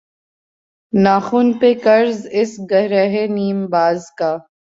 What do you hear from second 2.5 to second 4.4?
گرہِ نیم باز کا